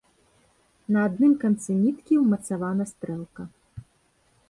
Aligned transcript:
На 0.95 1.03
адным 1.09 1.35
канцы 1.45 1.71
ніткі 1.83 2.13
ўмацавана 2.25 2.83
стрэлка. 2.97 3.51